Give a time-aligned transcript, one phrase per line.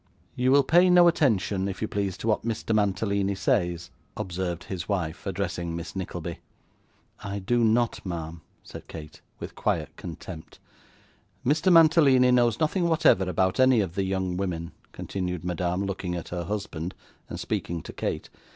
[0.35, 2.73] 'You will pay no attention, if you please, to what Mr.
[2.73, 6.39] Mantalini says,' observed his wife, addressing Miss Nickleby.
[7.19, 10.57] 'I do not, ma'am,' said Kate, with quiet contempt.
[11.45, 11.71] 'Mr.
[11.71, 16.45] Mantalini knows nothing whatever about any of the young women,' continued Madame, looking at her
[16.45, 16.95] husband,
[17.29, 18.31] and speaking to Kate.